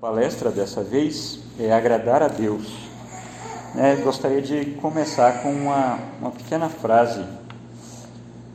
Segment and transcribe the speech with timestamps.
[0.00, 2.72] A palestra dessa vez é agradar a Deus.
[3.76, 7.22] É, gostaria de começar com uma, uma pequena frase.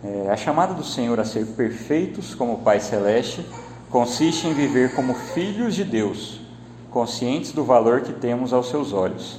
[0.04, 3.46] É, a chamada do Senhor a ser perfeitos como o Pai Celeste
[3.92, 6.42] consiste em viver como filhos de Deus,
[6.90, 9.38] conscientes do valor que temos aos seus olhos,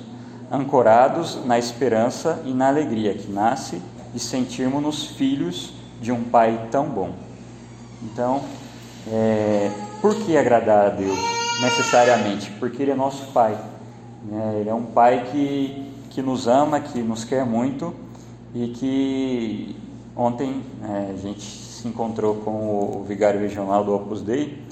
[0.49, 3.83] ancorados na esperança e na alegria que nasce
[4.15, 7.11] de sentirmos-nos filhos de um Pai tão bom.
[8.01, 8.45] Então,
[9.09, 11.46] é, por que agradar a Deus?
[11.61, 13.59] Necessariamente, porque Ele é nosso Pai.
[14.25, 14.59] Né?
[14.61, 17.95] Ele é um Pai que, que nos ama, que nos quer muito
[18.55, 19.77] e que
[20.15, 24.63] ontem é, a gente se encontrou com o, vigário regional do Opus Dei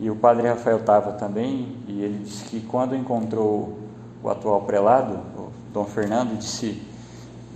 [0.00, 3.78] e o Padre Rafael estava também e ele disse que quando encontrou
[4.22, 6.82] o atual prelado, o Dom Fernando, disse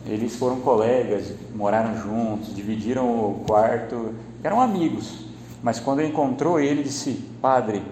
[0.07, 5.27] eles foram colegas, moraram juntos, dividiram o quarto, eram amigos.
[5.63, 7.83] Mas quando encontrou ele, disse: Padre,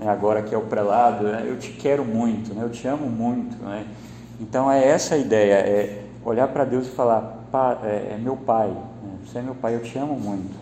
[0.00, 3.56] agora que é o prelado, né, eu te quero muito, né, eu te amo muito.
[3.62, 3.86] Né?
[4.40, 7.44] Então é essa a ideia, é olhar para Deus e falar,
[7.84, 10.54] é, é, meu pai, né, você é meu pai, eu te amo muito.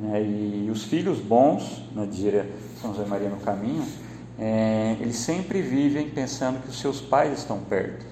[0.00, 3.84] Né, e, os filhos bons, né, dizia São José Maria no caminho,
[4.38, 8.04] é, eles sempre vivem pensando que os seus pais estão perto.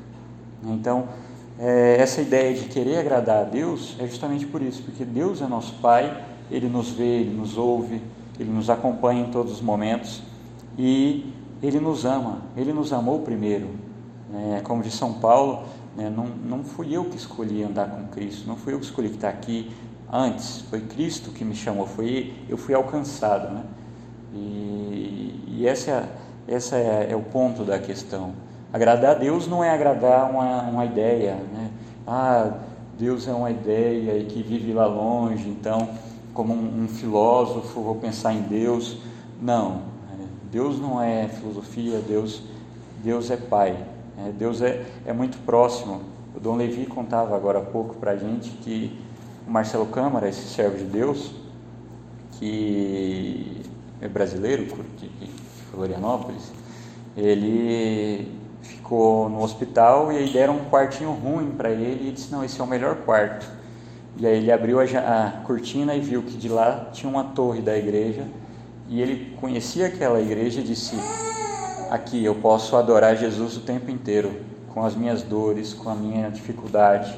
[0.63, 1.09] Então,
[1.59, 5.47] é, essa ideia de querer agradar a Deus é justamente por isso, porque Deus é
[5.47, 8.01] nosso Pai, Ele nos vê, Ele nos ouve,
[8.41, 10.23] Ele nos acompanha em todos os momentos
[10.79, 13.69] e Ele nos ama, Ele nos amou primeiro.
[14.31, 14.61] Né?
[14.65, 15.65] Como diz São Paulo,
[15.97, 16.11] né?
[16.11, 19.29] não, não fui eu que escolhi andar com Cristo, não fui eu que escolhi estar
[19.29, 19.71] aqui
[20.13, 23.53] antes, foi Cristo que me chamou, foi eu fui alcançado.
[23.53, 23.65] Né?
[24.35, 26.09] E, e essa, é,
[26.49, 28.33] essa é, é, o ponto da questão.
[28.73, 31.71] Agradar a Deus não é agradar uma, uma ideia, né?
[32.07, 32.51] Ah,
[32.99, 35.89] Deus é uma ideia e que vive lá longe, então,
[36.33, 38.99] como um, um filósofo, vou pensar em Deus.
[39.41, 39.83] Não,
[40.55, 42.41] Deus não é filosofia, Deus,
[43.03, 43.77] Deus é Pai.
[44.17, 46.03] É, Deus é, é muito próximo.
[46.33, 48.97] O Dom Levi contava agora há pouco para a gente que
[49.45, 51.33] o Marcelo Câmara, esse servo de Deus,
[52.39, 53.63] que
[54.01, 54.65] é brasileiro,
[54.97, 55.11] de
[55.73, 56.53] Florianópolis,
[57.17, 58.31] ele
[58.63, 62.61] ficou no hospital e aí deram um quartinho ruim para ele e disse: Não, esse
[62.61, 63.45] é o melhor quarto.
[64.17, 67.77] E aí ele abriu a cortina e viu que de lá tinha uma torre da
[67.77, 68.25] igreja
[68.89, 70.95] e ele conhecia aquela igreja e disse:
[71.91, 74.33] Aqui eu posso adorar Jesus o tempo inteiro,
[74.73, 77.17] com as minhas dores, com a minha dificuldade.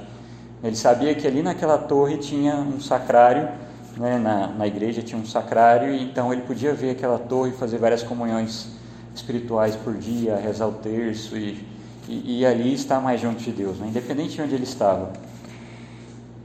[0.63, 3.49] Ele sabia que ali naquela torre tinha um sacrário,
[3.97, 7.79] né, na, na igreja tinha um sacrário, e então ele podia ver aquela torre, fazer
[7.79, 8.69] várias comunhões
[9.15, 11.67] espirituais por dia, rezar o terço e,
[12.09, 15.13] e, e ali estar mais junto de Deus, né, independente de onde ele estava.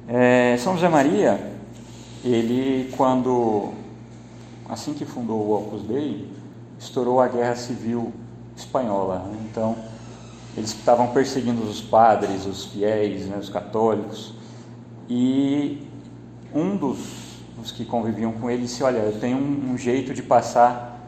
[0.07, 1.39] É, São José Maria,
[2.23, 3.73] ele quando
[4.71, 6.29] assim que fundou o Opus Dei,
[6.79, 8.13] estourou a Guerra Civil
[8.55, 9.19] Espanhola.
[9.19, 9.37] Né?
[9.51, 9.75] Então,
[10.55, 14.33] eles estavam perseguindo os padres, os fiéis, né, os católicos,
[15.09, 15.85] e
[16.55, 16.99] um dos,
[17.57, 20.99] dos, que conviviam com ele disse: Olha, eu tenho um, um jeito de passar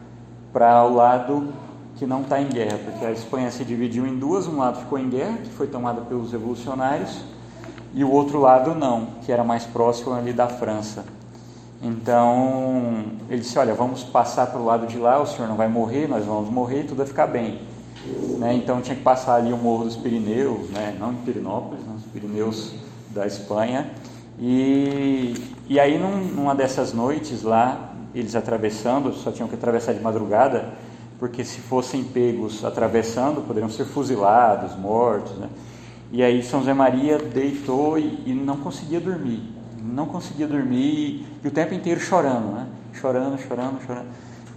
[0.51, 1.53] para o lado
[1.95, 4.99] que não está em guerra, porque a Espanha se dividiu em duas: um lado ficou
[4.99, 7.21] em guerra, que foi tomada pelos revolucionários,
[7.93, 11.05] e o outro lado não, que era mais próximo ali da França.
[11.83, 15.67] Então ele disse: Olha, vamos passar para o lado de lá, o senhor não vai
[15.67, 17.59] morrer, nós vamos morrer e tudo vai ficar bem.
[18.39, 18.53] Né?
[18.55, 20.95] Então tinha que passar ali o Morro dos Pirineus, né?
[20.97, 22.73] não em Pirinópolis, nos Pirineus
[23.09, 23.91] da Espanha.
[24.39, 25.35] E,
[25.67, 30.73] e aí, num, numa dessas noites lá, eles atravessando, só tinham que atravessar de madrugada,
[31.19, 35.33] porque se fossem pegos atravessando, poderiam ser fuzilados, mortos.
[35.37, 35.49] Né?
[36.11, 39.52] E aí São José Maria deitou e, e não conseguia dormir
[39.83, 42.67] não conseguia dormir e o tempo inteiro chorando, né?
[42.93, 44.07] Chorando, chorando, chorando.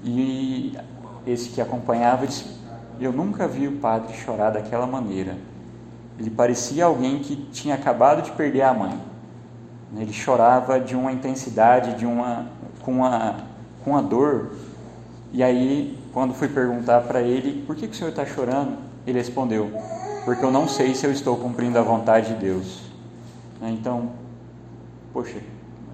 [0.04, 0.76] E
[1.26, 2.46] esse que acompanhava disse:
[3.00, 5.36] Eu nunca vi o padre chorar daquela maneira.
[6.18, 8.98] Ele parecia alguém que tinha acabado de perder a mãe.
[9.96, 12.46] Ele chorava de uma intensidade, de uma
[12.82, 13.36] com uma
[13.84, 14.52] com uma dor.
[15.32, 18.78] E aí, quando fui perguntar para ele: Por que, que o senhor está chorando?
[19.06, 19.72] Ele respondeu:
[20.24, 22.82] Porque eu não sei se eu estou cumprindo a vontade de Deus.
[23.62, 24.10] Então,
[25.16, 25.40] poxa,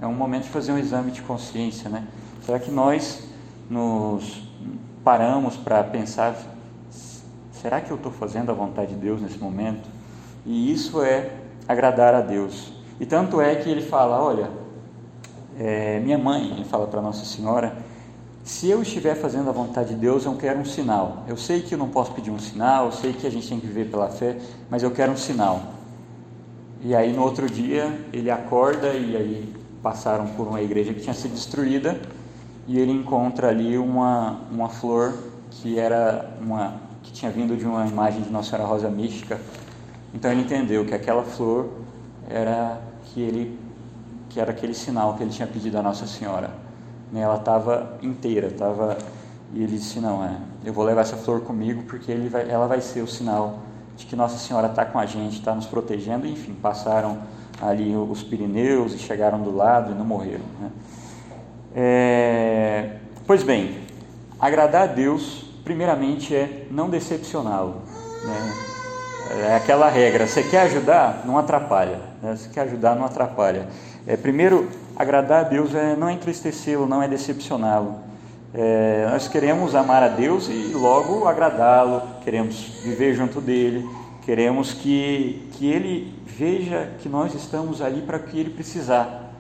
[0.01, 2.09] é um momento de fazer um exame de consciência, né?
[2.45, 3.23] Será que nós
[3.71, 4.43] nos
[5.05, 6.37] paramos para pensar,
[7.53, 9.89] será que eu estou fazendo a vontade de Deus nesse momento?
[10.45, 11.31] E isso é
[11.69, 12.73] agradar a Deus.
[12.99, 14.51] E tanto é que ele fala, olha,
[15.57, 17.77] é, minha mãe, ele fala para Nossa Senhora,
[18.43, 21.23] se eu estiver fazendo a vontade de Deus, eu quero um sinal.
[21.29, 23.61] Eu sei que eu não posso pedir um sinal, eu sei que a gente tem
[23.61, 24.37] que viver pela fé,
[24.69, 25.81] mas eu quero um sinal.
[26.85, 31.15] E aí no outro dia ele acorda e aí passaram por uma igreja que tinha
[31.15, 32.01] sido destruída
[32.67, 35.15] e ele encontra ali uma, uma flor
[35.49, 36.75] que era uma
[37.05, 39.41] que tinha vindo de uma imagem de Nossa Senhora Rosa Mística.
[40.13, 41.69] Então ele entendeu que aquela flor
[42.29, 43.59] era que ele
[44.29, 46.51] que era aquele sinal que ele tinha pedido à Nossa Senhora.
[47.13, 47.21] Né?
[47.21, 48.99] Ela estava inteira, estava
[49.55, 52.67] e ele disse não é, eu vou levar essa flor comigo porque ele vai, ela
[52.67, 53.61] vai ser o sinal
[53.97, 56.27] de que Nossa Senhora está com a gente, está nos protegendo.
[56.27, 57.19] Enfim, passaram
[57.61, 60.45] ali os Pirineus e chegaram do lado e não morreram.
[60.61, 60.71] Né?
[61.75, 62.91] É,
[63.27, 63.79] pois bem,
[64.39, 67.83] agradar a Deus, primeiramente, é não decepcioná-lo.
[68.25, 68.73] Né?
[69.49, 71.23] É aquela regra: você quer ajudar?
[71.25, 72.01] Não atrapalha.
[72.23, 72.37] Né?
[72.37, 72.95] Você quer ajudar?
[72.97, 73.69] Não atrapalha.
[74.07, 78.12] É, primeiro, agradar a Deus é não entristecê-lo, não é decepcioná-lo.
[78.55, 83.89] É, nós queremos amar a Deus e logo agradá-lo, queremos viver junto dele,
[84.27, 89.33] queremos que, que ele veja que nós estamos ali para o que ele precisar.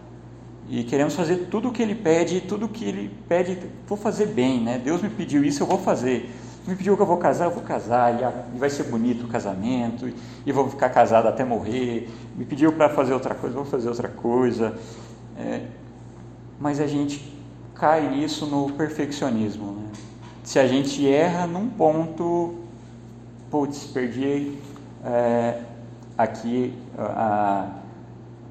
[0.67, 4.26] E queremos fazer tudo o que ele pede, tudo o que ele pede, vou fazer
[4.29, 4.81] bem, né?
[4.82, 6.31] Deus me pediu isso, eu vou fazer.
[6.67, 8.15] Me pediu que eu vou casar, eu vou casar,
[8.55, 10.11] e vai ser bonito o casamento,
[10.47, 12.08] e vou ficar casado até morrer.
[12.35, 14.75] Me pediu para fazer outra coisa, vou fazer outra coisa.
[15.37, 15.62] É,
[16.58, 17.42] mas a gente
[17.82, 19.73] cai nisso no perfeccionismo.
[19.73, 19.88] Né?
[20.44, 22.55] Se a gente erra num ponto,
[23.50, 24.56] putz, perdi
[25.05, 25.58] é,
[26.17, 27.69] aqui a,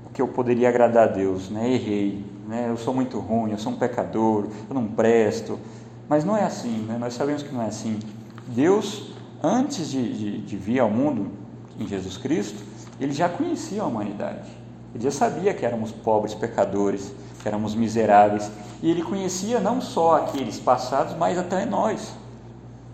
[0.05, 1.73] o que eu poderia agradar a Deus, né?
[1.73, 2.65] errei, né?
[2.67, 5.57] eu sou muito ruim, eu sou um pecador, eu não presto.
[6.09, 6.97] Mas não é assim, né?
[6.99, 7.99] nós sabemos que não é assim.
[8.49, 11.31] Deus, antes de, de, de vir ao mundo,
[11.79, 12.61] em Jesus Cristo,
[12.99, 14.49] ele já conhecia a humanidade.
[14.93, 17.13] Ele já sabia que éramos pobres, pecadores,
[17.47, 18.51] éramos miseráveis.
[18.81, 22.13] E ele conhecia não só aqueles passados, mas até nós.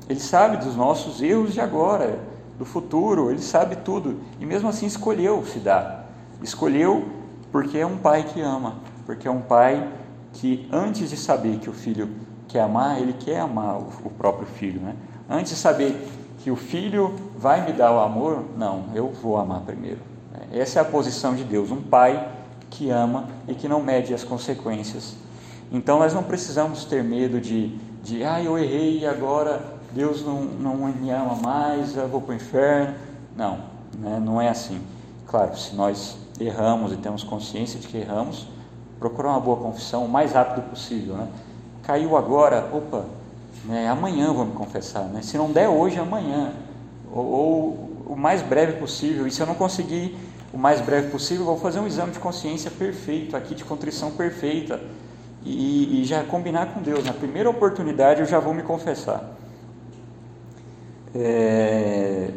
[0.09, 2.19] Ele sabe dos nossos erros de agora,
[2.57, 4.19] do futuro, ele sabe tudo.
[4.39, 6.09] E mesmo assim escolheu se dar.
[6.41, 7.07] Escolheu
[7.51, 9.87] porque é um pai que ama, porque é um pai
[10.33, 12.09] que antes de saber que o filho
[12.47, 14.95] quer amar, ele quer amar o, próprio filho, né?
[15.29, 16.07] Antes de saber
[16.39, 19.99] que o filho vai me dar o amor, não, eu vou amar primeiro.
[20.51, 22.36] Essa é a posição de Deus, um pai
[22.77, 25.15] que ama e que não mede as consequências.
[25.71, 30.41] Então nós não precisamos ter medo de, de ah, eu errei e agora Deus não,
[30.43, 32.93] não me ama mais, eu vou para o inferno.
[33.35, 33.59] Não,
[33.97, 34.21] né?
[34.23, 34.79] não é assim.
[35.25, 38.47] Claro, se nós erramos e temos consciência de que erramos,
[38.99, 41.15] procurar uma boa confissão o mais rápido possível.
[41.15, 41.27] Né?
[41.83, 43.05] Caiu agora, opa,
[43.65, 45.05] né, amanhã vou me confessar.
[45.05, 45.21] Né?
[45.21, 46.53] Se não der hoje, amanhã.
[47.11, 49.27] Ou, ou, o mais breve possível.
[49.27, 50.15] E se eu não conseguir
[50.53, 54.79] o mais breve possível, vou fazer um exame de consciência perfeito, aqui de contrição perfeita.
[55.43, 57.05] E, e já combinar com Deus.
[57.05, 59.33] Na primeira oportunidade eu já vou me confessar.
[61.15, 62.31] É,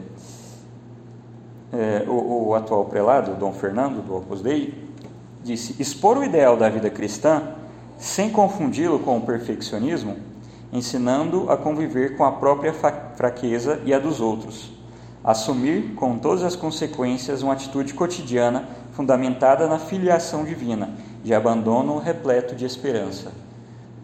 [1.73, 4.89] é, o, o, atual prelado, Dom Fernando, do Opus Dei,
[5.43, 7.55] disse: expor o ideal da vida cristã
[7.99, 10.17] sem confundi-lo com o perfeccionismo,
[10.73, 14.73] ensinando a conviver com a própria fraqueza e a dos outros,
[15.23, 20.91] assumir com todas as consequências uma atitude cotidiana fundamentada na filiação divina,
[21.23, 23.33] de abandono repleto de esperança.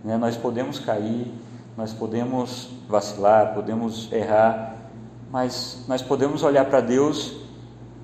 [0.04, 0.16] Né?
[0.16, 1.32] Nós podemos cair,
[1.76, 4.76] nós podemos vacilar, podemos errar,
[5.30, 7.36] mas nós podemos olhar para Deus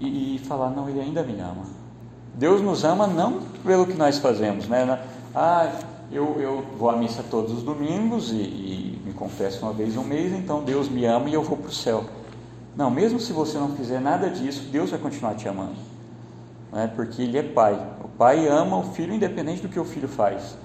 [0.00, 1.64] e, e, falar: não, Ele ainda me ama.
[2.34, 5.00] Deus nos ama não pelo que nós fazemos, né?
[5.34, 5.70] Ah,
[6.10, 10.04] eu, eu vou à missa todos os domingos e, e me confesso uma vez no
[10.04, 12.04] mês, então Deus me ama e eu vou para o céu.
[12.76, 15.76] Não, mesmo se você não fizer nada disso, Deus vai continuar te amando,
[16.72, 16.90] né?
[16.94, 17.74] porque Ele é Pai.
[18.02, 20.56] O Pai ama o Filho independente do que o Filho faz.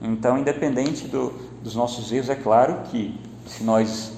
[0.00, 1.32] Então, independente do,
[1.62, 4.12] dos nossos erros, é claro que se nós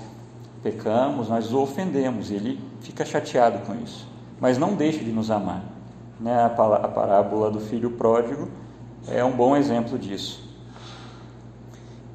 [0.63, 4.07] pecamos, nós o ofendemos, ele fica chateado com isso,
[4.39, 5.65] mas não deixa de nos amar.
[6.21, 6.35] Né?
[6.35, 8.49] A, a parábola do filho pródigo
[9.09, 10.50] é um bom exemplo disso.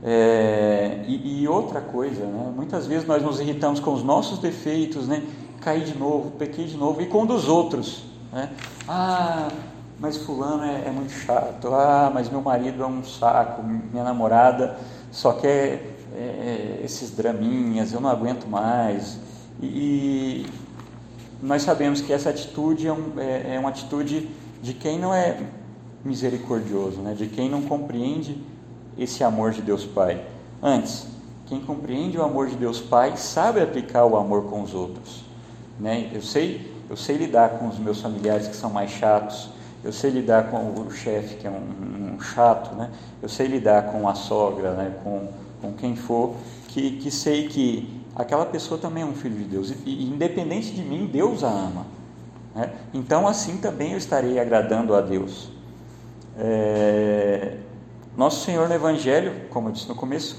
[0.08, 2.54] É, e, e, outra coisa, né?
[2.56, 5.24] muitas vezes nós nos irritamos com os nossos defeitos, né?
[5.62, 8.04] caí de novo, pequei de novo, e com dos outros.
[8.32, 8.52] Né?
[8.88, 9.48] Ah,
[10.00, 14.78] mas fulano é, é, muito chato, ah, mas meu marido é um saco, minha namorada
[15.12, 19.18] só quer é, é, esses draminhas, eu não aguento mais.
[19.60, 20.46] E, e
[21.42, 24.30] nós sabemos que essa atitude é, um, é, é, uma atitude
[24.62, 25.40] de quem não é
[26.04, 27.16] misericordioso, né?
[27.16, 28.38] de quem não compreende
[28.98, 30.24] esse amor de Deus Pai.
[30.62, 31.08] Antes,
[31.48, 35.24] quem compreende o amor de Deus Pai sabe aplicar o amor com os outros.
[35.80, 36.10] Né?
[36.14, 39.50] Eu sei, eu sei lidar com os meus familiares que são mais chatos,
[39.84, 42.90] eu sei lidar com o chefe que é um, um, chato, né?
[43.22, 44.96] Eu sei lidar com a sogra, né?
[45.04, 45.28] Com,
[45.62, 46.34] com quem for,
[46.70, 50.72] que, que sei que aquela pessoa também é um filho de Deus e, e independente
[50.72, 51.86] de mim, Deus a ama.
[52.56, 52.72] Né?
[52.94, 55.52] Então assim também eu estarei agradando a Deus.
[56.38, 57.58] É...
[58.18, 60.38] Nosso Senhor no Evangelho, como eu disse no começo,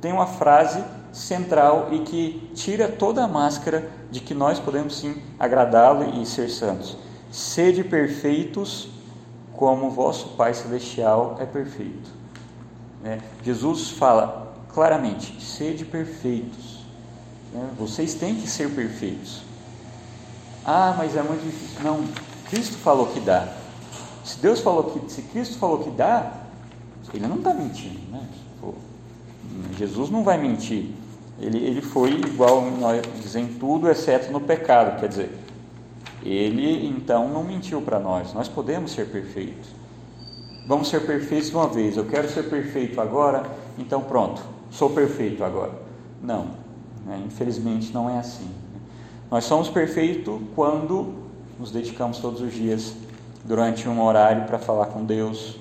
[0.00, 5.22] tem uma frase central e que tira toda a máscara de que nós podemos sim
[5.38, 6.96] agradá-lo e ser santos.
[7.30, 8.88] Sede perfeitos,
[9.54, 12.10] como vosso Pai Celestial é perfeito.
[13.04, 16.78] É, Jesus fala claramente: sede perfeitos.
[17.54, 19.42] É, vocês têm que ser perfeitos.
[20.64, 21.82] Ah, mas é muito difícil.
[21.82, 22.04] Não,
[22.48, 23.48] Cristo falou que dá.
[24.24, 26.47] Se Deus falou que, se Cristo falou que dá,
[27.14, 28.26] ele não está mentindo, né?
[29.76, 30.90] Jesus não vai mentir.
[31.40, 35.38] Ele, ele foi igual nós dizem tudo, exceto no pecado, quer dizer,
[36.22, 38.32] ele então não mentiu para nós.
[38.34, 39.68] Nós podemos ser perfeitos.
[40.66, 41.96] Vamos ser perfeitos de uma vez.
[41.96, 43.44] Eu quero ser perfeito agora,
[43.78, 45.72] então pronto, sou perfeito agora.
[46.22, 46.48] Não,
[47.06, 47.22] né?
[47.24, 48.50] infelizmente não é assim.
[49.30, 51.14] Nós somos perfeitos quando
[51.58, 52.94] nos dedicamos todos os dias
[53.44, 55.56] durante um horário para falar com Deus.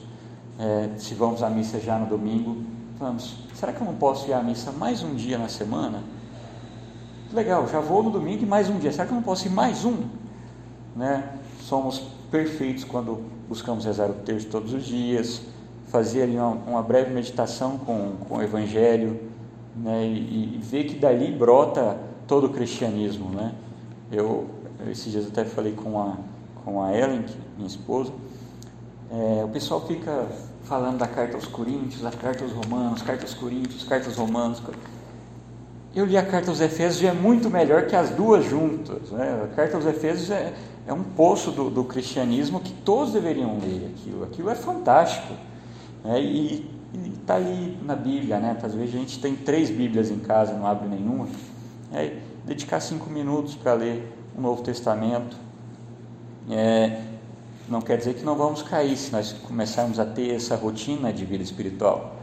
[0.59, 2.57] É, se vamos à missa já no domingo,
[2.97, 3.37] vamos.
[3.53, 6.01] Será que eu não posso ir à missa mais um dia na semana?
[7.31, 8.91] Legal, já vou no domingo e mais um dia.
[8.91, 10.05] Será que eu não posso ir mais um?
[10.95, 11.31] Né?
[11.61, 11.99] Somos
[12.31, 15.41] perfeitos quando buscamos rezar o texto todos os dias,
[15.87, 19.19] fazer ali uma, uma breve meditação com, com o Evangelho,
[19.75, 20.05] né?
[20.05, 23.29] e, e ver que dali brota todo o cristianismo.
[23.29, 23.53] Né?
[24.11, 24.47] Eu,
[24.89, 26.17] esses dias até falei com a,
[26.65, 28.11] com a Ellen, minha esposa,
[29.11, 30.27] é, o pessoal fica
[30.67, 34.61] falando da carta aos Coríntios, a carta aos Romanos, carta aos Coríntios, carta aos Romanos.
[35.95, 39.09] Eu li a carta aos Efésios e é muito melhor que as duas juntas.
[39.11, 39.41] Né?
[39.43, 40.53] A carta aos Efésios é,
[40.85, 44.23] é um poço do, do, cristianismo que todos deveriam ler aquilo.
[44.25, 45.33] Aquilo é fantástico.
[46.03, 46.21] Né?
[46.21, 46.69] E
[47.19, 48.57] está ali na Bíblia, né?
[48.61, 51.27] Às vezes a gente tem três Bíblias em casa, não abre nenhuma.
[51.93, 55.37] É, dedicar cinco minutos para ler o Novo Testamento.
[56.49, 57.01] É,
[57.67, 61.25] não quer dizer que não vamos cair se nós começarmos a ter essa rotina de
[61.25, 62.15] vida espiritual.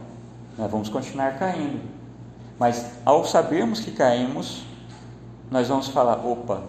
[0.57, 1.81] Nós vamos continuar caindo.
[2.57, 4.63] Mas ao sabermos que caímos,
[5.51, 6.63] nós vamos falar: opa,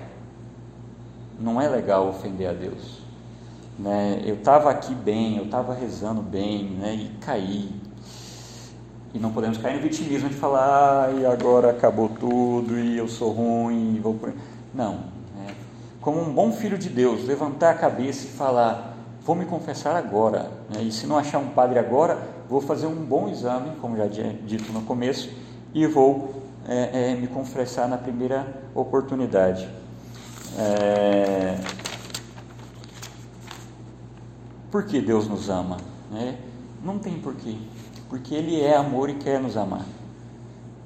[1.38, 3.00] não é legal ofender a Deus.
[3.78, 4.22] Né?
[4.24, 6.94] Eu estava aqui bem, eu estava rezando bem né?
[6.94, 7.70] e caí.
[9.14, 13.32] E não podemos cair no vitimismo de falar, e agora acabou tudo, e eu sou
[13.32, 14.18] ruim, e vou.
[14.74, 15.04] Não,
[16.06, 20.52] como um bom filho de Deus, levantar a cabeça e falar: vou me confessar agora.
[20.72, 20.84] Né?
[20.84, 22.16] E se não achar um padre agora,
[22.48, 25.28] vou fazer um bom exame, como já dito no começo,
[25.74, 29.68] e vou é, é, me confessar na primeira oportunidade.
[30.56, 31.58] É...
[34.70, 35.78] Por que Deus nos ama?
[36.08, 36.38] Né?
[36.84, 37.56] Não tem porquê.
[38.08, 39.84] Porque Ele é amor e quer nos amar.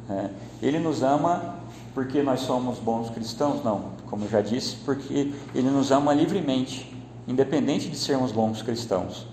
[0.08, 0.30] É,
[0.62, 1.56] ele nos ama
[1.94, 3.62] porque nós somos bons cristãos?
[3.62, 6.92] Não como já disse, porque ele nos ama livremente,
[7.28, 9.26] independente de sermos bons cristãos.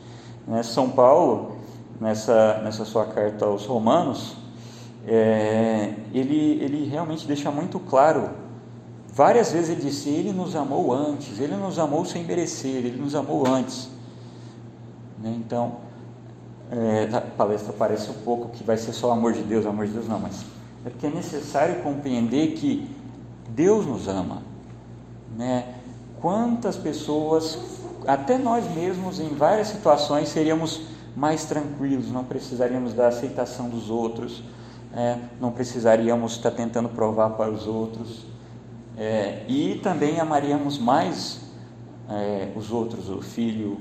[0.47, 0.61] Né?
[0.61, 1.57] São Paulo,
[1.99, 4.37] nessa, nessa sua carta aos Romanos,
[5.05, 8.29] é, ele, ele realmente deixa muito claro,
[9.11, 13.15] várias vezes ele disse: Ele nos amou antes, ele nos amou sem merecer, ele nos
[13.15, 13.89] amou antes.
[15.19, 15.33] Né?
[15.37, 15.77] Então,
[16.69, 19.93] é, a palestra parece um pouco que vai ser só amor de Deus, amor de
[19.93, 20.45] Deus, não, mas
[20.85, 22.89] é porque é necessário compreender que
[23.49, 24.43] Deus nos ama.
[25.37, 25.75] Né?
[26.19, 27.59] Quantas pessoas,
[28.07, 30.81] até nós mesmos, em várias situações, seríamos
[31.15, 34.43] mais tranquilos, não precisaríamos da aceitação dos outros,
[34.95, 38.25] é, não precisaríamos estar tentando provar para os outros,
[38.97, 41.41] é, e também amaríamos mais
[42.09, 43.77] é, os outros, o filho,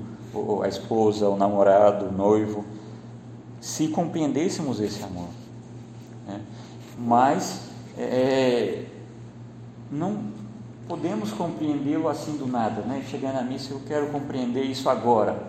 [0.63, 2.63] a esposa, o namorado, o noivo,
[3.59, 5.29] se compreendêssemos esse amor.
[6.27, 6.39] Né?
[6.99, 7.61] Mas
[7.97, 8.85] é,
[9.91, 10.19] não,
[10.87, 13.03] podemos compreendê-lo assim do nada, né?
[13.09, 15.43] Chegar na missa, eu quero compreender isso agora.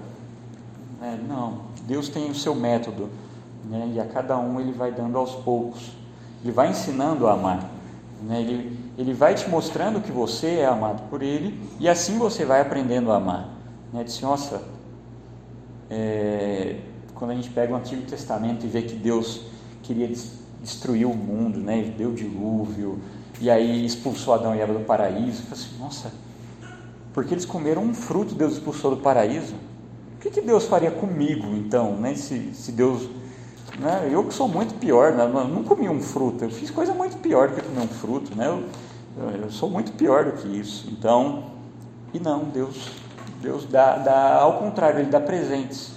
[1.01, 3.09] É, não, Deus tem o seu método,
[3.65, 3.93] né?
[3.95, 5.93] E a cada um ele vai dando aos poucos.
[6.43, 7.71] Ele vai ensinando a amar.
[8.23, 8.41] Né?
[8.41, 12.61] Ele, ele vai te mostrando que você é amado por Ele e assim você vai
[12.61, 13.49] aprendendo a amar.
[13.93, 14.05] Né?
[14.05, 14.63] Disse, nossa,
[15.91, 16.81] é,
[17.15, 19.43] quando a gente pega o Antigo Testamento e vê que Deus
[19.83, 20.09] queria
[20.63, 21.93] destruir o mundo, né?
[21.97, 22.99] Deu dilúvio,
[23.41, 25.45] e aí expulsou Adão e Eva do paraíso.
[25.47, 26.13] Eu assim, nossa,
[27.13, 29.55] porque eles comeram um fruto, Deus expulsou do paraíso.
[30.17, 32.15] O que, que Deus faria comigo então, né?
[32.15, 33.09] Se, se Deus.
[33.79, 34.09] Né?
[34.11, 35.25] Eu que sou muito pior, né?
[35.25, 38.35] Eu não comi um fruto, eu fiz coisa muito pior do que comer um fruto,
[38.35, 38.47] né?
[38.47, 38.65] Eu,
[39.43, 40.89] eu sou muito pior do que isso.
[40.91, 41.45] Então,
[42.13, 42.91] e não, Deus,
[43.41, 45.93] Deus dá, dá ao contrário, Ele dá presentes.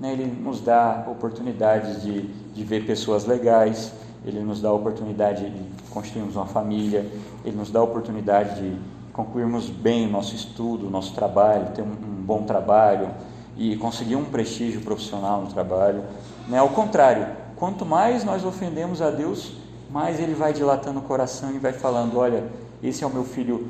[0.00, 0.12] Né?
[0.12, 3.92] Ele nos dá oportunidades de, de ver pessoas legais,
[4.26, 7.06] Ele nos dá a oportunidade de construirmos uma família,
[7.44, 8.76] Ele nos dá a oportunidade de
[9.12, 13.08] concluirmos bem o nosso estudo, o nosso trabalho, ter um, um bom trabalho
[13.56, 16.02] e conseguir um prestígio profissional no trabalho.
[16.48, 16.58] Né?
[16.58, 19.52] Ao contrário, quanto mais nós ofendemos a Deus,
[19.90, 22.44] mais ele vai dilatando o coração e vai falando: olha,
[22.82, 23.68] esse é o meu filho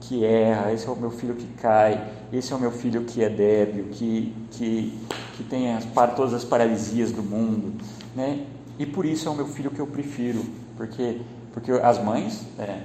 [0.00, 3.22] que erra, esse é o meu filho que cai, esse é o meu filho que
[3.22, 4.98] é débil, que, que,
[5.36, 7.72] que tem as, todas as paralisias do mundo,
[8.14, 8.46] né?
[8.78, 10.44] E por isso é o meu filho que eu prefiro,
[10.76, 11.20] porque,
[11.52, 12.82] porque as mães, é,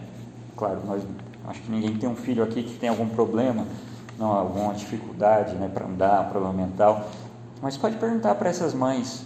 [0.55, 1.03] claro, nós,
[1.47, 3.65] acho que ninguém tem um filho aqui que tem algum problema,
[4.17, 7.09] não, alguma dificuldade né, para andar, um problema mental,
[7.61, 9.23] mas pode perguntar para essas mães,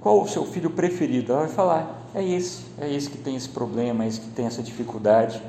[0.00, 1.32] qual o seu filho preferido?
[1.32, 4.46] Ela vai falar, é esse, é esse que tem esse problema, é esse que tem
[4.46, 5.42] essa dificuldade.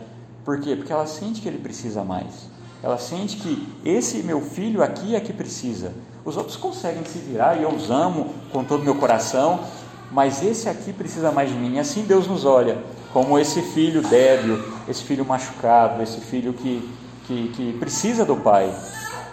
[0.44, 0.76] Por quê?
[0.76, 2.50] Porque ela sente que ele precisa mais.
[2.84, 5.94] Ela sente que esse meu filho aqui é que precisa.
[6.26, 9.62] Os outros conseguem se virar e eu os amo com todo o meu coração,
[10.12, 11.76] mas esse aqui precisa mais de mim.
[11.76, 12.78] E assim Deus nos olha,
[13.14, 16.90] como esse filho débil, esse filho machucado, esse filho que,
[17.26, 18.74] que, que precisa do Pai.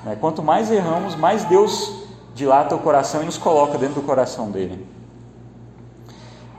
[0.05, 0.17] Né?
[0.21, 2.05] Quanto mais erramos, mais Deus
[2.35, 4.87] dilata o coração e nos coloca dentro do coração dele.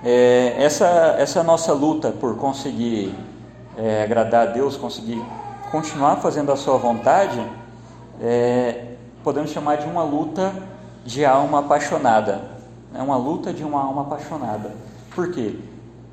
[0.03, 3.13] É, essa, essa nossa luta por conseguir
[3.77, 5.21] é, agradar a Deus, conseguir
[5.71, 7.41] continuar fazendo a sua vontade,
[8.21, 8.93] é,
[9.23, 10.53] podemos chamar de uma luta
[11.03, 12.54] de alma apaixonada.
[12.97, 14.75] É uma luta de uma alma apaixonada.
[15.13, 15.55] Por quê?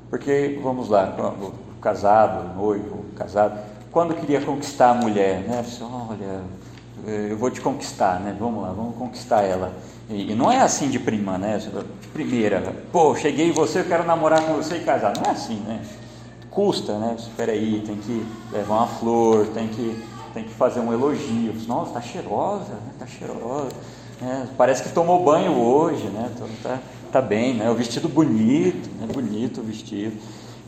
[0.09, 3.59] Porque, vamos lá, o casado, noivo, casado,
[3.91, 5.65] quando queria conquistar a mulher, né?
[5.81, 6.41] Olha,
[7.29, 8.35] eu vou te conquistar, né?
[8.39, 9.73] Vamos lá, vamos conquistar ela.
[10.09, 11.57] E, e, não é assim de prima, né?
[11.57, 11.69] De
[12.11, 12.61] primeira,
[12.91, 15.13] pô, cheguei em você, eu quero namorar com você e casar.
[15.15, 15.81] Não é assim, né?
[16.53, 17.15] custa, né?
[17.17, 20.01] Espera aí, tem que levar uma flor, tem que,
[20.33, 21.53] tem que fazer um elogio.
[21.67, 22.93] Nossa, tá cheirosa, né?
[22.99, 23.75] Tá cheirosa.
[24.23, 24.47] Né?
[24.57, 26.31] Parece que tomou banho hoje, né?
[26.33, 26.79] Então, tá,
[27.11, 27.69] tá bem, né?
[27.69, 29.07] O vestido bonito, né?
[29.13, 30.15] Bonito o vestido.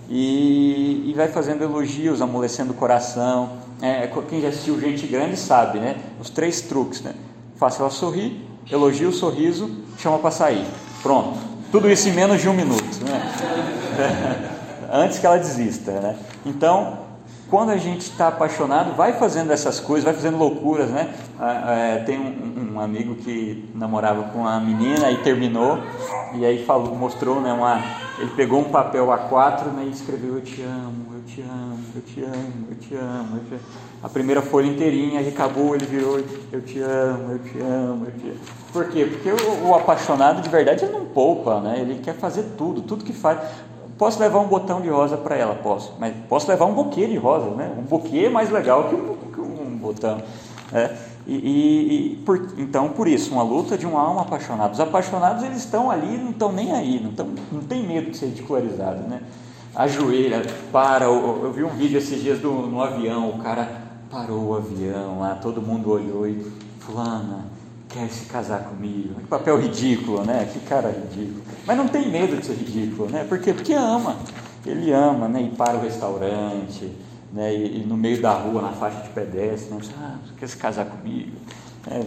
[0.10, 3.54] E, e vai fazendo elogios, amolecendo o coração.
[3.82, 5.96] É, quem já assistiu Gente Grande sabe, né?
[6.20, 7.14] Os três truques, né?
[7.56, 10.68] Faça ela sorrir, elogia o sorriso, chama para sair.
[11.02, 11.40] Pronto.
[11.72, 14.52] Tudo isso em menos de um minuto, né?
[14.92, 16.18] antes que ela desista, né?
[16.46, 17.05] Então,
[17.50, 21.14] quando a gente está apaixonado, vai fazendo essas coisas, vai fazendo loucuras, né?
[21.40, 25.78] É, tem um, um, amigo que namorava com uma menina e terminou,
[26.34, 27.54] e aí falou, mostrou, né?
[27.54, 27.82] Uma,
[28.18, 32.02] ele pegou um papel A4 né, e escreveu: Eu te amo, eu te amo, eu
[32.02, 33.38] te amo, eu te amo.
[33.38, 33.64] Eu te.
[34.02, 36.20] A primeira folha inteirinha, aí acabou, ele virou:
[36.52, 38.40] Eu te amo, eu te amo, eu te amo.
[38.72, 39.06] Por quê?
[39.06, 41.80] Porque o, o apaixonado de verdade ele não poupa, né?
[41.80, 43.40] Ele quer fazer tudo, tudo que faz.
[43.98, 45.56] Posso levar um botão de rosa para ela?
[45.56, 45.94] Posso.
[46.00, 47.74] Mas posso levar um buquê de rosa, né?
[47.78, 50.22] Um buquê é mais legal que um, que um botão.
[50.74, 50.92] É.
[51.28, 54.74] E, e, e por, então, por isso, uma luta de uma alma apaixonada.
[54.74, 58.18] Os apaixonados, eles estão ali, não estão nem aí, não, estão, não tem medo de
[58.18, 59.22] ser ridicularizado, né?
[59.74, 61.06] Ajoelha, para.
[61.06, 63.68] Eu, eu vi um vídeo esses dias do, no avião, o cara
[64.12, 66.46] parou o avião lá, todo mundo olhou e,
[66.80, 67.46] fulana,
[67.90, 69.16] quer se casar comigo.
[69.16, 70.50] Que papel ridículo, né?
[70.52, 71.44] Que cara ridículo.
[71.66, 73.26] Mas não tem medo de ser ridículo, né?
[73.28, 73.54] Por quê?
[73.54, 74.18] Porque ama.
[74.66, 75.42] Ele ama, né?
[75.42, 76.92] E para o restaurante,
[77.32, 77.54] né?
[77.54, 79.80] E, e no meio da rua, na faixa de pedestre, né?
[80.00, 81.38] Ah, quer se casar comigo?
[81.90, 82.04] É,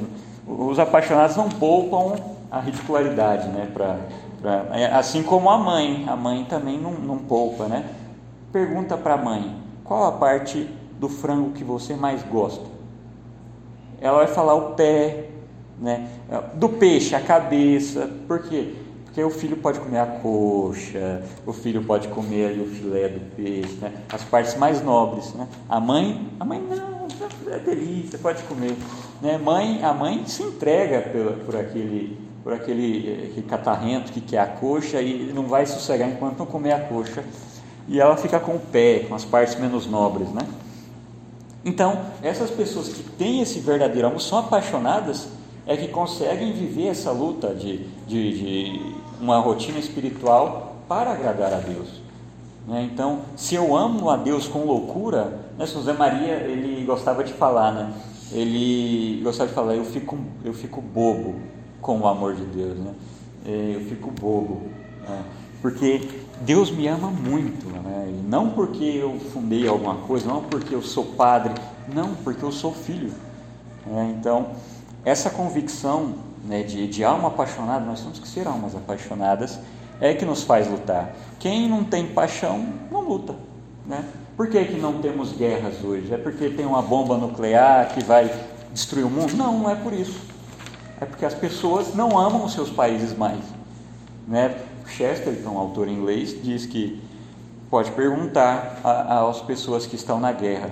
[0.47, 2.17] os apaixonados não poupam
[2.51, 3.69] a ridicularidade, né?
[3.73, 3.99] Pra,
[4.41, 6.07] pra, é, assim como a mãe.
[6.09, 7.85] A mãe também não, não poupa, né?
[8.53, 12.64] Pergunta para a mãe, qual a parte do frango que você mais gosta?
[14.01, 15.28] Ela vai falar o pé,
[15.81, 16.09] né?
[16.55, 18.11] Do peixe, a cabeça.
[18.27, 18.75] Por quê?
[19.19, 23.21] Porque o filho pode comer a coxa, o filho pode comer ali, o filé do
[23.35, 23.93] peixe, né?
[24.12, 25.33] as partes mais nobres.
[25.35, 25.49] Né?
[25.69, 27.09] A mãe, a mãe não,
[27.53, 28.77] é delícia, pode comer.
[29.21, 29.37] Né?
[29.38, 34.47] Mãe, a mãe se entrega por, por aquele, por aquele, aquele catarrento que quer a
[34.47, 37.25] coxa e não vai sossegar enquanto não comer a coxa.
[37.88, 40.29] E ela fica com o pé, com as partes menos nobres.
[40.29, 40.43] Né?
[41.64, 45.29] Então, essas pessoas que têm esse verdadeiro amor são apaixonadas
[45.68, 51.59] é que conseguem viver essa luta de, de, de uma rotina espiritual para agradar a
[51.59, 52.00] Deus.
[52.66, 52.88] Né?
[52.90, 57.72] Então, se eu amo a Deus com loucura, né, José Maria ele gostava de falar,
[57.72, 57.92] né?
[58.33, 61.35] Ele gostava de falar, eu fico, eu fico bobo
[61.83, 62.94] com o amor de Deus, né?
[63.46, 64.62] É, eu fico bobo,
[65.07, 65.22] né?
[65.61, 66.09] porque
[66.42, 68.07] Deus me ama muito, né?
[68.09, 71.52] E não porque eu fundei alguma coisa, não porque eu sou padre,
[71.92, 73.12] não porque eu sou filho.
[73.87, 74.14] Né?
[74.18, 74.48] Então
[75.04, 79.58] essa convicção né, de, de alma apaixonada, nós temos que ser almas apaixonadas,
[80.00, 81.12] é que nos faz lutar.
[81.38, 83.34] Quem não tem paixão, não luta.
[83.87, 84.04] Né?
[84.37, 86.12] Por que, que não temos guerras hoje?
[86.12, 88.30] É porque tem uma bomba nuclear que vai
[88.72, 89.37] destruir o mundo?
[89.37, 90.20] Não, não é por isso.
[91.00, 93.40] É porque as pessoas não amam os seus países mais.
[94.26, 94.56] Né?
[94.87, 97.02] Chesterton, um autor inglês, diz que
[97.70, 100.70] pode perguntar às pessoas que estão na guerra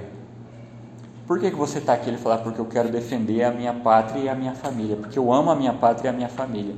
[1.26, 2.08] por que, que você está aqui?
[2.08, 5.32] Ele fala, porque eu quero defender a minha pátria e a minha família, porque eu
[5.32, 6.74] amo a minha pátria e a minha família.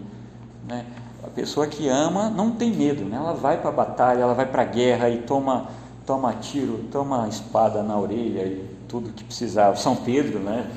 [0.67, 0.85] Né?
[1.39, 3.17] pessoa que ama não tem medo, né?
[3.17, 5.69] ela vai para a batalha, ela vai para a guerra e toma,
[6.05, 9.77] toma tiro, toma espada na orelha e tudo que precisava.
[9.77, 10.69] São Pedro, né?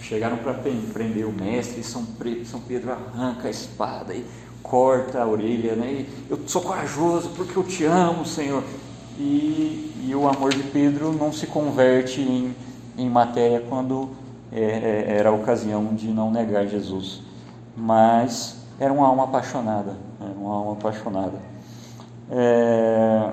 [0.00, 2.06] Chegaram para prender o mestre, São,
[2.46, 4.24] São Pedro arranca a espada e
[4.62, 5.86] corta a orelha, né?
[5.86, 8.64] E eu sou corajoso porque eu te amo, Senhor.
[9.18, 12.56] E, e o amor de Pedro não se converte em,
[13.02, 14.10] em matéria quando
[14.52, 17.22] é, é, era a ocasião de não negar Jesus.
[17.76, 21.38] Mas era uma alma apaixonada, era uma alma apaixonada.
[22.30, 23.32] É...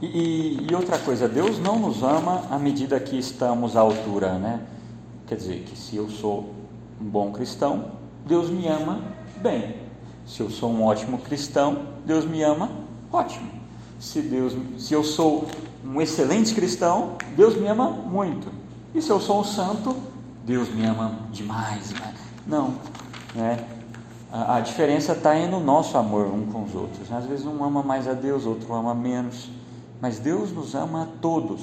[0.00, 4.60] E, e, outra coisa, Deus não nos ama à medida que estamos à altura, né?
[5.26, 6.50] Quer dizer, que se eu sou
[7.00, 7.92] um bom cristão,
[8.26, 9.00] Deus me ama
[9.38, 9.76] bem.
[10.26, 12.70] Se eu sou um ótimo cristão, Deus me ama
[13.10, 13.50] ótimo.
[13.98, 15.46] Se, Deus, se eu sou
[15.84, 18.50] um excelente cristão, Deus me ama muito.
[18.94, 19.96] E se eu sou um santo,
[20.44, 21.92] Deus me ama demais.
[21.92, 22.14] Né?
[22.46, 22.74] Não,
[23.34, 23.64] né?
[24.32, 27.12] A, a diferença está no nosso amor um com os outros.
[27.12, 29.50] Às vezes um ama mais a Deus, outro ama menos.
[30.00, 31.60] Mas Deus nos ama a todos.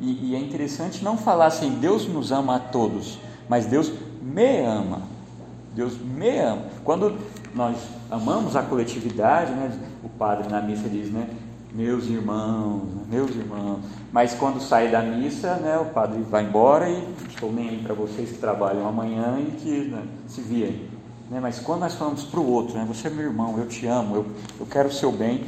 [0.00, 4.60] E, e é interessante não falar assim, Deus nos ama a todos, mas Deus me
[4.60, 5.02] ama.
[5.74, 6.62] Deus me ama.
[6.84, 7.16] Quando
[7.54, 7.76] nós
[8.10, 9.78] amamos a coletividade, né?
[10.04, 11.28] o padre na missa diz, né?
[11.76, 13.80] Meus irmãos, meus irmãos.
[14.10, 17.92] Mas quando sai da missa, né, o padre vai embora e estou nem aí para
[17.92, 20.88] vocês que trabalham amanhã e que né, se virem.
[21.30, 21.38] Né?
[21.38, 24.16] Mas quando nós falamos para o outro, né, você é meu irmão, eu te amo,
[24.16, 24.26] eu,
[24.58, 25.44] eu quero o seu bem,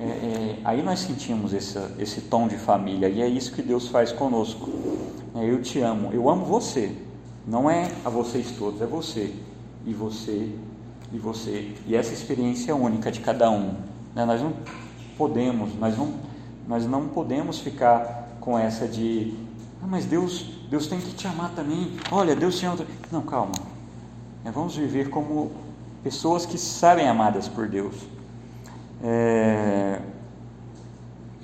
[0.00, 3.88] é, é, aí nós sentimos esse, esse tom de família e é isso que Deus
[3.88, 4.70] faz conosco.
[5.34, 6.90] É, eu te amo, eu amo você,
[7.46, 9.30] não é a vocês todos, é você
[9.84, 10.48] e você
[11.12, 11.74] e você.
[11.86, 13.74] E essa experiência é única de cada um.
[14.14, 14.24] Né?
[14.24, 14.54] Nós não
[15.16, 16.14] podemos, nós não,
[16.66, 19.34] nós não podemos ficar com essa de,
[19.82, 21.92] ah, mas Deus, Deus tem que te amar também.
[22.10, 22.78] Olha, Deus te ama.
[23.10, 23.54] Não, calma.
[24.44, 25.52] É, vamos viver como
[26.02, 27.94] pessoas que sabem amadas por Deus.
[29.02, 30.00] É,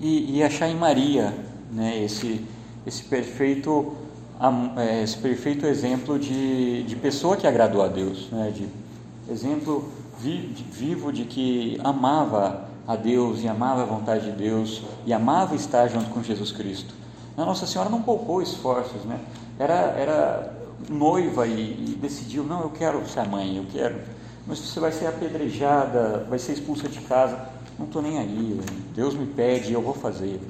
[0.00, 1.34] e, e, achar em Maria
[1.70, 2.44] né, esse,
[2.86, 3.94] esse, perfeito,
[4.76, 8.66] é, esse perfeito exemplo de, de pessoa que agradou a Deus, né, de
[9.30, 15.54] exemplo vivo de que amava a Deus e amava a vontade de Deus e amava
[15.54, 16.94] estar junto com Jesus Cristo.
[17.36, 19.18] A Nossa Senhora não poupou esforços, né?
[19.58, 20.52] Era, era
[20.88, 23.96] noiva e, e, decidiu, não, eu quero ser mãe, eu quero.
[24.46, 28.60] Mas você vai ser apedrejada, vai ser expulsa de casa, não estou nem aí.
[28.94, 30.40] Deus me pede, eu vou fazer.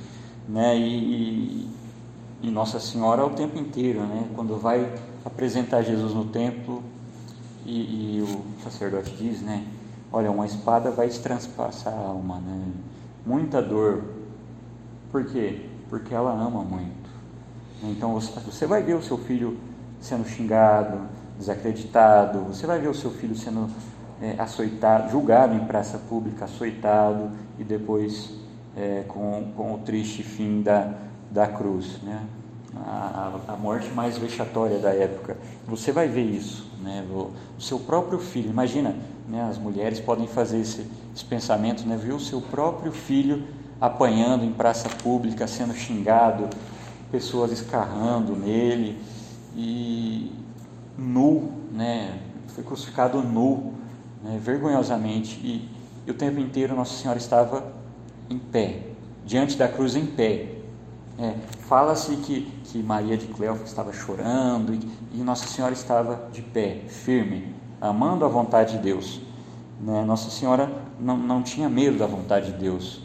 [0.49, 0.77] Né?
[0.77, 1.69] E,
[2.43, 4.29] e, Nossa Senhora o tempo inteiro, né?
[4.35, 4.93] quando vai
[5.25, 6.83] apresentar Jesus no templo,
[7.65, 9.65] e, e, o sacerdote diz, né?
[10.13, 12.67] Olha, uma espada vai te transpassar a alma, né?
[13.25, 14.03] Muita dor.
[15.11, 15.67] Por quê?
[15.89, 17.11] Porque ela ama muito.
[17.83, 19.57] Então você vai ver o seu filho
[20.01, 21.01] sendo xingado,
[21.39, 23.69] desacreditado, você vai ver o seu filho sendo
[24.21, 28.35] é, açoitado, julgado em praça pública, açoitado e depois
[28.77, 30.95] é, com, com o triste fim da,
[31.31, 32.23] da cruz, né?
[32.75, 35.37] A, a, morte mais vexatória da época.
[35.67, 37.07] Você vai ver isso, né?
[37.11, 38.95] O, o seu próprio filho, imagina,
[39.33, 39.43] né?
[39.49, 41.97] As mulheres podem fazer esse, esse pensamento, né?
[42.15, 43.43] O seu próprio filho
[43.81, 46.49] apanhando em praça pública, sendo xingado,
[47.11, 49.01] pessoas escarrando nele,
[49.57, 50.31] e
[50.99, 52.21] nu, né?
[52.49, 53.73] Foi crucificado nu,
[54.23, 54.39] né?
[54.39, 55.41] vergonhosamente.
[55.43, 55.69] E,
[56.07, 57.73] e o tempo inteiro Nossa Senhora estava
[58.29, 58.81] em pé,
[59.25, 60.57] diante da cruz em pé.
[61.19, 61.35] É,
[61.67, 64.81] Fala-se que, que Maria de Cleófas estava chorando e,
[65.15, 69.21] e, Nossa Senhora estava de pé, firme, amando a vontade de Deus.
[69.81, 70.05] Né?
[70.05, 73.01] Nossa Senhora não, não tinha medo da vontade de Deus.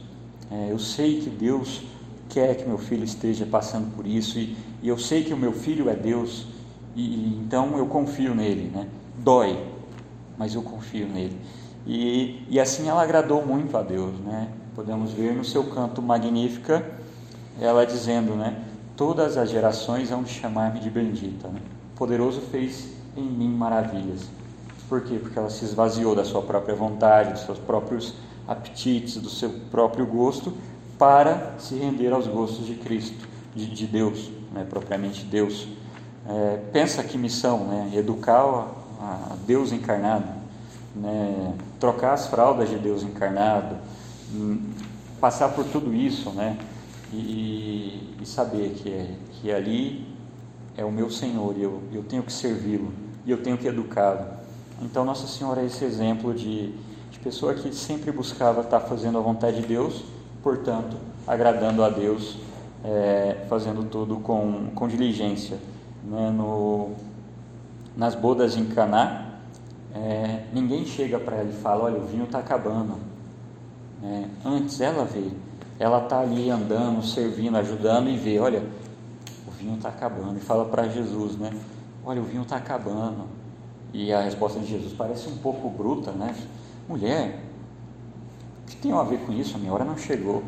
[0.52, 1.82] É, eu sei que Deus
[2.30, 5.52] quer que meu filho esteja passando por isso e, e eu sei que o meu
[5.52, 6.46] filho é Deus
[6.96, 8.88] e, e, então eu confio nele, né?
[9.18, 9.58] Dói,
[10.38, 11.38] mas eu confio nele.
[11.86, 14.50] E, e assim ela agradou muito a Deus, né?
[14.76, 16.86] Podemos ver no seu canto Magnífica
[17.60, 18.64] ela dizendo, né?
[18.96, 21.48] Todas as gerações vão chamar-me de bendita.
[21.48, 21.60] Né?
[21.96, 24.28] Poderoso fez em mim maravilhas.
[24.88, 25.20] Por quê?
[25.20, 28.14] Porque ela se esvaziou da sua própria vontade, dos seus próprios
[28.48, 30.54] apetites, do seu próprio gosto
[30.98, 35.68] para se render aos gostos de Cristo, de, de Deus, né, propriamente Deus.
[36.28, 38.42] É, pensa que missão, né, educar
[39.00, 40.28] a, a Deus encarnado,
[40.96, 43.76] né, trocar as fraldas de Deus encarnado,
[44.34, 44.72] hum,
[45.20, 46.58] passar por tudo isso, né,
[47.14, 50.08] e, e saber que, é, que ali
[50.76, 52.92] é o meu Senhor e eu, eu tenho que servi-lo
[53.26, 54.37] e eu tenho que educá-lo.
[54.82, 56.74] Então Nossa Senhora é esse exemplo de,
[57.12, 60.04] de pessoa que sempre buscava estar fazendo a vontade de Deus
[60.48, 60.96] portanto,
[61.28, 62.38] agradando a Deus,
[62.82, 65.58] é, fazendo tudo com, com diligência.
[66.06, 66.30] Né?
[66.32, 66.92] No,
[67.98, 69.40] nas bodas em Caná,
[69.94, 72.96] é, ninguém chega para ela e fala: Olha, o vinho está acabando.
[74.02, 75.32] É, antes ela vê,
[75.78, 78.64] ela está ali andando, servindo, ajudando e vê: Olha,
[79.46, 80.38] o vinho está acabando.
[80.38, 81.52] E fala para Jesus, né?
[82.06, 83.26] Olha, o vinho está acabando.
[83.94, 86.36] E a resposta de Jesus parece um pouco bruta, né?
[86.88, 87.40] Mulher,
[88.64, 89.56] o que tem a ver com isso?
[89.56, 90.44] A minha hora não chegou.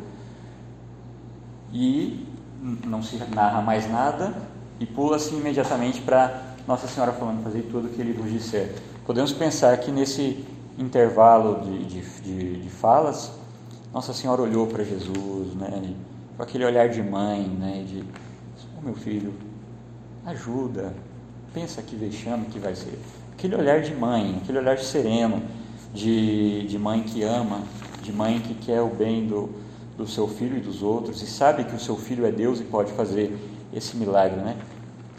[1.72, 2.26] E
[2.84, 4.34] não se narra mais nada
[4.78, 8.74] e pula-se imediatamente para Nossa Senhora falando, fazer tudo o que ele vos disser.
[9.06, 10.44] Podemos pensar que nesse
[10.78, 13.32] intervalo de, de, de, de falas,
[13.92, 15.94] Nossa Senhora olhou para Jesus, né,
[16.36, 18.04] com aquele olhar de mãe, né, de,
[18.78, 19.34] oh, meu filho,
[20.24, 20.94] ajuda,
[21.52, 22.98] pensa que vexame que vai ser.
[23.40, 25.42] Aquele olhar de mãe, aquele olhar sereno,
[25.94, 27.62] de, de mãe que ama,
[28.02, 29.48] de mãe que quer o bem do,
[29.96, 32.64] do seu filho e dos outros e sabe que o seu filho é Deus e
[32.64, 33.34] pode fazer
[33.72, 34.58] esse milagre, né?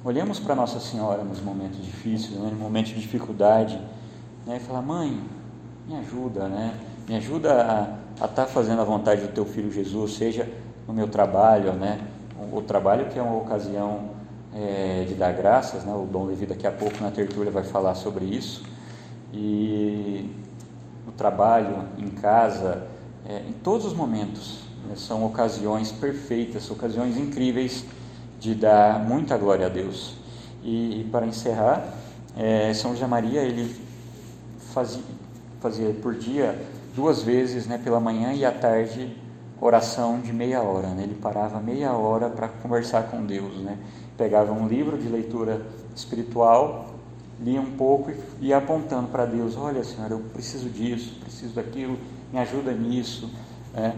[0.06, 2.52] Olhamos para Nossa Senhora nos momentos difíceis, né?
[2.54, 3.82] no momento de dificuldade,
[4.46, 4.58] né?
[4.58, 5.20] e falar, mãe,
[5.88, 6.76] me ajuda, né?
[7.10, 10.48] Me ajuda a estar tá fazendo a vontade do teu filho Jesus, seja
[10.88, 12.00] no meu trabalho, né?
[12.52, 14.21] O, trabalho que é uma ocasião
[14.54, 15.94] é, de dar graças, né?
[15.94, 18.64] O Dom Levi daqui a pouco na tertúlia vai falar sobre isso.
[19.34, 20.30] E
[21.06, 22.88] no trabalho, em casa,
[23.28, 24.96] é, em todos os momentos, né?
[24.96, 27.86] são ocasiões perfeitas, ocasiões incríveis
[28.40, 30.16] de dar muita glória a Deus.
[30.64, 31.86] E, e para encerrar,
[32.38, 33.74] é, São José Maria ele
[34.74, 35.04] fazia,
[35.60, 36.60] fazia por dia
[36.96, 39.16] duas vezes, né, pela manhã e à tarde,
[39.60, 40.88] oração de meia hora.
[40.90, 41.04] Né?
[41.04, 43.58] Ele parava meia hora para conversar com Deus.
[43.58, 43.78] Né?
[44.22, 46.94] Pegava um livro de leitura espiritual,
[47.40, 51.98] lia um pouco e ia apontando para Deus: Olha, Senhor, eu preciso disso, preciso daquilo,
[52.32, 53.32] me ajuda nisso.
[53.74, 53.96] Né?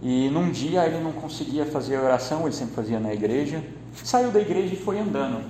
[0.00, 3.60] E num dia ele não conseguia fazer a oração, ele sempre fazia na igreja.
[4.04, 5.44] Saiu da igreja e foi andando.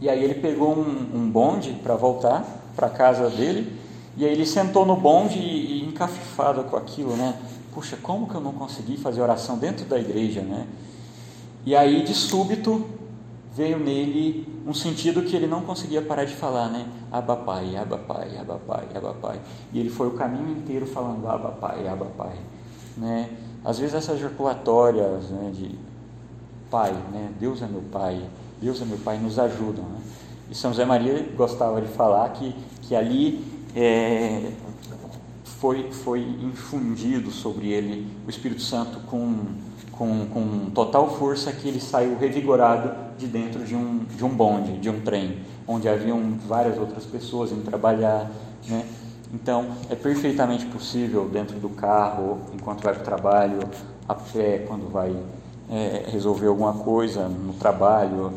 [0.00, 3.78] E aí ele pegou um, um bonde para voltar para casa dele.
[4.16, 7.38] E aí ele sentou no bonde e, e encafifado com aquilo, né?
[7.74, 10.66] Puxa, como que eu não consegui fazer oração dentro da igreja, né?
[11.66, 12.86] E aí de súbito
[13.54, 16.86] veio nele um sentido que ele não conseguia parar de falar, né?
[17.12, 19.40] Abba Pai, Abba Pai, Abba Pai, Abba Pai.
[19.72, 22.36] E ele foi o caminho inteiro falando Abba Pai, Abba Pai
[22.96, 23.30] né?
[23.64, 25.74] Às vezes essas ejaculatórias né, de
[26.70, 27.32] Pai, né?
[27.38, 28.22] Deus é meu Pai,
[28.60, 29.84] Deus é meu Pai, nos ajudam.
[29.84, 30.00] Né?
[30.50, 34.50] E São José Maria gostava de falar que, que ali é,
[35.44, 39.46] foi, foi infundido sobre ele o Espírito Santo com,
[39.96, 44.78] com, com total força que ele saiu revigorado de dentro de um, de um bonde,
[44.78, 48.30] de um trem, onde haviam várias outras pessoas indo trabalhar,
[48.68, 48.86] né?
[49.32, 53.60] Então, é perfeitamente possível dentro do carro, enquanto vai para o trabalho,
[54.08, 55.16] a pé, quando vai
[55.68, 58.32] é, resolver alguma coisa no trabalho,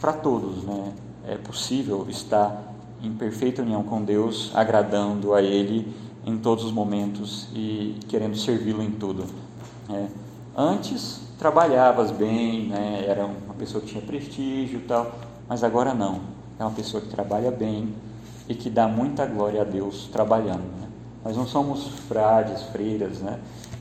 [0.00, 0.92] para todos, né?
[1.26, 5.92] É possível estar em perfeita união com Deus, agradando a Ele
[6.24, 9.24] em todos os momentos e querendo servi-lo em tudo.
[9.90, 10.21] É.
[10.56, 13.04] Antes trabalhavas bem, né?
[13.06, 15.12] era uma pessoa que tinha prestígio e tal,
[15.48, 16.20] mas agora não.
[16.58, 17.94] É uma pessoa que trabalha bem,
[18.48, 20.62] e que dá muita glória a Deus trabalhando.
[20.80, 20.88] Né?
[21.24, 23.38] Nós não somos frades, freiras, né?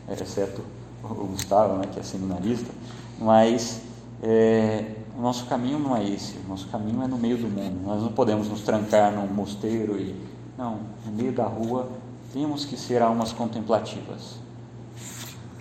[0.09, 0.61] exceto
[1.03, 2.71] o Gustavo, né, que é seminarista,
[3.19, 3.81] mas
[4.21, 4.85] é,
[5.17, 7.81] o nosso caminho não é esse, o nosso caminho é no meio do mundo.
[7.83, 10.15] Nós não podemos nos trancar num mosteiro e.
[10.57, 11.89] Não, no meio da rua
[12.31, 14.35] temos que ser almas contemplativas.